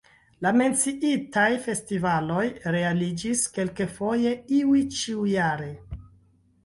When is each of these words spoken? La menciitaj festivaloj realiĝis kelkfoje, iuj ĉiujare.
La 0.43 0.51
menciitaj 0.59 1.49
festivaloj 1.65 2.45
realiĝis 2.77 3.45
kelkfoje, 3.59 4.33
iuj 4.61 4.85
ĉiujare. 5.01 5.73